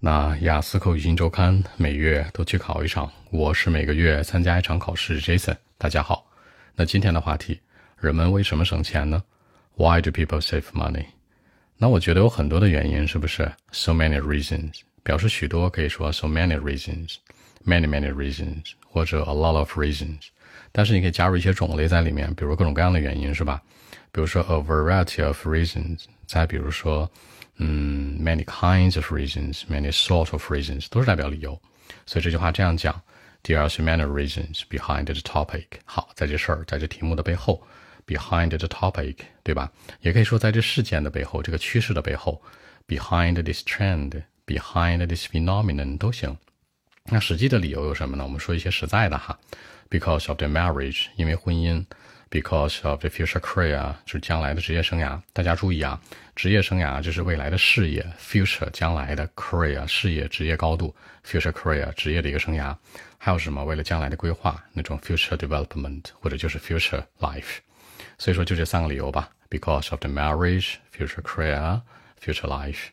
[0.00, 5.20] 那雅思口语新周刊每月都去考一场，我是每个月参加一场考试。
[5.20, 6.24] Jason，大家好。
[6.76, 7.60] 那今天的话题，
[7.98, 9.20] 人们为什么省钱呢
[9.74, 11.06] ？Why do people save money？
[11.78, 17.16] 那我觉得有很多的原因，是不是？So many reasons，表示许多可以说 so many reasons
[17.65, 20.27] many reasons，或者 a lot of reasons。
[20.71, 23.61] 但是你可以加入一些种类在里面，比如各种各样的原因，是吧？
[24.11, 27.09] 比如说 a variety of reasons，再比如说。
[27.57, 31.61] 嗯，many kinds of reasons，many sort of reasons 都是代表理由，
[32.07, 32.99] 所以这句话这样讲：
[33.43, 35.65] There are many reasons behind the topic。
[35.85, 37.61] 好，在这事儿，在这题目的背后，
[38.07, 39.71] behind the topic，对吧？
[40.01, 42.41] 也可以说在这事件的背后，这个趋势的背后，
[42.87, 46.35] behind this trend，behind this phenomenon 都行。
[47.10, 48.24] 那实际的理由有什么呢？
[48.24, 49.38] 我们说一些实在的哈
[49.88, 51.84] ，because of the marriage，因为婚姻。
[52.30, 55.18] Because of the future career，就是将来的职业生涯。
[55.32, 55.98] 大家注意啊，
[56.36, 60.94] 职业生涯就是未来的事业，future 将来的 career 事业职业高度
[61.26, 62.76] ，future career 职业的一个生涯。
[63.16, 63.64] 还有什么？
[63.64, 67.60] 为了将来的规划，那种 future development 或者就是 future life。
[68.18, 69.30] 所以说就这三个理由吧。
[69.48, 71.80] Because of the marriage, future career,
[72.22, 72.88] future life。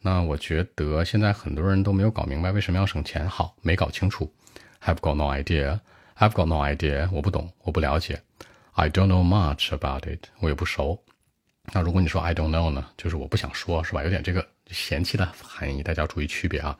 [0.00, 3.28] 那我觉得现在很多人都没有搞明白为什么要省钱。
[3.28, 4.32] 好，没搞清楚。
[4.84, 5.80] Have got no idea.
[6.18, 7.08] I've got no idea.
[7.12, 8.22] 我不懂，我不了解。
[8.72, 11.02] I don't know much about it，我也不熟。
[11.72, 14.04] 那如果你说 I don't know 呢，就是我不想说，是吧？
[14.04, 16.78] 有点这个嫌弃的含义，大家要注意区别啊。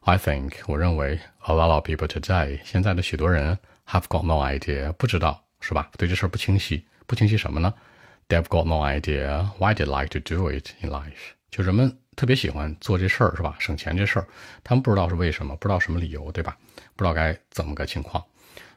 [0.00, 5.90] I think，我认为 a lot of people today，现在的许多人 have got no idea，不知道，是吧？
[5.98, 7.74] 对这事儿不清晰，不清晰什么呢
[8.28, 13.56] ？They've got no idea why they like to do it in life，就人们特别喜欢做这事儿，是吧？
[13.58, 14.26] 省钱这事儿，
[14.62, 16.56] 他们不知道是为什么，不知道什么理由，对吧？
[16.96, 18.22] 不知道该怎么个情况，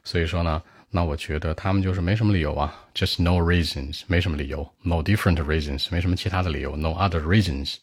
[0.04, 0.62] 所以说呢。
[0.90, 7.76] 那我觉得他们就是没什么理由啊，just no reasons，没什么理由，no different reasons，没什么其他的理由，no other reasons，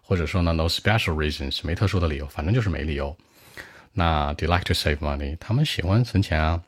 [0.00, 3.16] 或者说呢，no special reasons，没特殊的理由，反正就是没理由。
[3.92, 6.62] 那 they like to save money，他们喜欢存钱啊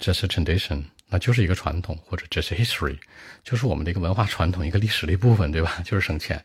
[0.00, 2.98] ，just a tradition，那就是一个传统，或者 just history，
[3.44, 5.80] 就是我们的一个文化传统，一个历史的一部分，对吧？
[5.84, 6.44] 就是省钱。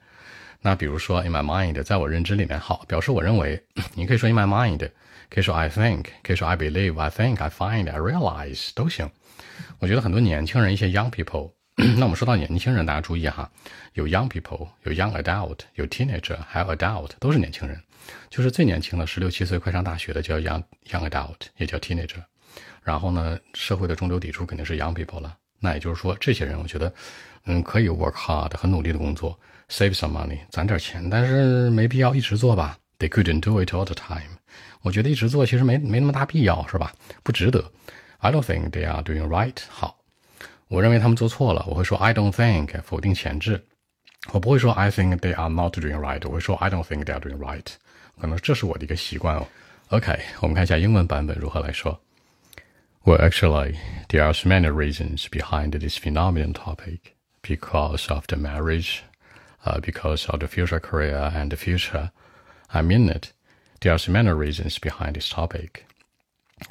[0.61, 3.63] 那比如说 in my mind，在我认知里面，好，表示我认为，
[3.95, 4.89] 你可以说 in my mind。
[5.29, 9.11] 可以说 I think，可以说 I believe, I think, I find, I realize 都行。
[9.79, 13.51] 我觉得很多年轻人，一些 young people，那我们说到年轻人，大家注意哈，
[13.91, 17.77] 有 young people，有 young adult，有 teenager，还有 adult，都是年轻人。
[18.29, 22.23] 就是最年轻的十六七岁快上大学的叫 young young adult，也叫 teenager。
[22.81, 25.35] 然后呢，社会的中流砥柱肯定是 young people 了。
[25.59, 26.93] 那也就是说，这些人我觉得，
[27.45, 29.37] 嗯，可以 work hard，很努力的工作
[29.69, 32.77] ，save some money，攒点钱，但是没必要一直做吧。
[32.99, 34.37] They couldn't do it all the time。
[34.81, 36.93] 我觉得一直做其实没没那么大必要，是吧？
[37.23, 37.71] 不值得。
[38.19, 39.55] I don't think they are doing right。
[39.69, 39.97] 好，
[40.67, 41.63] 我认为他们做错了。
[41.67, 43.63] 我会说 I don't think，否定前置。
[44.31, 46.21] 我不会说 I think they are not doing right。
[46.27, 47.65] 我会说 I don't think they are doing right。
[48.19, 49.47] 可能这是我的一个习惯哦。
[49.89, 51.99] OK，我们看一下英文版本如何来说。
[53.07, 53.79] Well, actually,
[54.09, 57.15] there are many reasons behind this phenomenon topic.
[57.41, 59.01] Because of the marriage,
[59.65, 62.11] uh, because of the future career and the future.
[62.73, 63.31] I mean it.
[63.79, 65.85] There are many reasons behind this topic.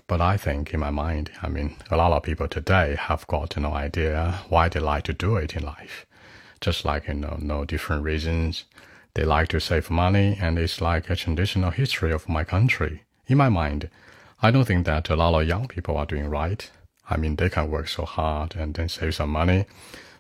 [0.07, 3.57] But I think in my mind, I mean, a lot of people today have got
[3.57, 6.05] no idea why they like to do it in life.
[6.61, 8.65] Just like, you know, no different reasons.
[9.15, 13.05] They like to save money and it's like a traditional history of my country.
[13.27, 13.89] In my mind,
[14.40, 16.60] I don't think that a lot of young people are doing right.
[17.08, 19.66] I mean, they can work so hard and then save some money,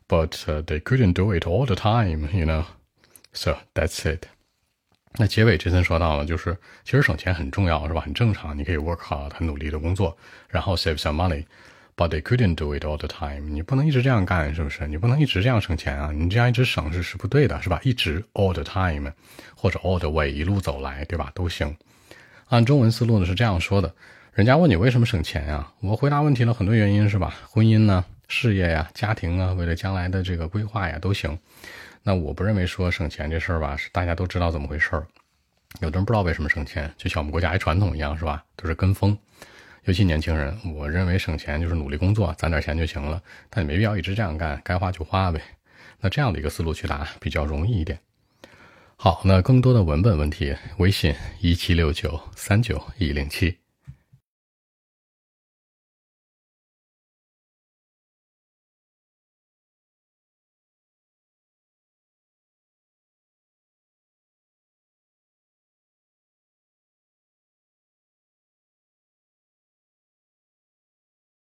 [0.08, 2.66] but uh, they couldn't do it all the time, you know.
[3.34, 4.28] So that's it.
[5.18, 8.02] 那结尾这森说到了，就是其实省钱很重要，是吧？
[8.02, 10.18] 很正常，你可以 work hard，很努力的工作，
[10.50, 13.50] 然后 save some money，but they couldn't do it all the time。
[13.50, 14.88] 你不能一直这样干，是不是？
[14.88, 16.12] 你不能一直这样省钱啊！
[16.14, 17.80] 你这样一直省是是不对的，是吧？
[17.84, 19.12] 一直 all the time，
[19.56, 21.32] 或者 all the way 一路走来，对吧？
[21.34, 21.76] 都行。
[22.49, 23.93] 按中文思路呢是这样说的：
[24.33, 25.73] 人家问你为什么省钱呀？
[25.81, 27.35] 我回答问题了很多原因，是吧？
[27.49, 31.37] 婚姻呢，事业呀，家庭啊，为了将来的这个规划呀，都行。
[32.05, 35.05] 那我不认为说省钱这事儿吧，是大家都知道怎么回事儿。
[35.81, 38.45] 有的人不知道为什么省钱，就像我们国家一传统一样，是吧？
[38.55, 39.19] 都是跟风。
[39.87, 43.21] 尤其年轻人，我认为省钱就是努力工作，攒点钱就行了。
[43.51, 45.41] 但你没必要一直这样干，该花就花呗。
[46.01, 47.99] 那这样的一个思路去答比较容易一点。
[48.99, 53.66] 好，那更多的文本问题，微信一七六九三九一零七。